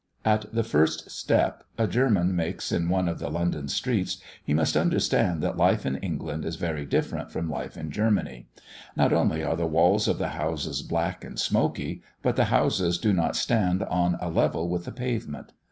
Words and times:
At 0.25 0.51
the 0.51 0.63
first 0.63 1.11
step 1.11 1.63
a 1.77 1.85
German 1.85 2.35
makes 2.35 2.71
in 2.71 2.89
one 2.89 3.07
of 3.07 3.19
the 3.19 3.29
London 3.29 3.67
streets, 3.67 4.17
he 4.43 4.51
must 4.51 4.75
understand 4.75 5.43
that 5.43 5.57
life 5.57 5.85
in 5.85 5.97
England 5.97 6.43
is 6.43 6.55
very 6.55 6.87
different 6.87 7.29
from 7.31 7.47
life 7.51 7.77
in 7.77 7.91
Germany. 7.91 8.47
Not 8.95 9.13
only 9.13 9.43
are 9.43 9.55
the 9.55 9.67
walls 9.67 10.07
of 10.07 10.17
the 10.17 10.29
houses 10.29 10.81
black 10.81 11.23
and 11.23 11.39
smoky, 11.39 12.01
but 12.23 12.35
the 12.35 12.45
houses 12.45 12.97
do 12.97 13.13
not 13.13 13.35
stand 13.35 13.83
on 13.83 14.17
a 14.19 14.29
level 14.31 14.67
with 14.69 14.85
the 14.85 14.91
pavement. 14.91 15.53